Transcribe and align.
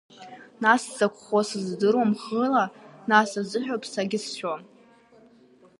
Нас 0.63 0.81
закәхо 0.97 1.39
сыздыруам 1.47 2.11
хыла, 2.21 2.65
нас 3.09 3.29
азыҳәоуп 3.41 3.83
сагьызшәо. 3.91 4.55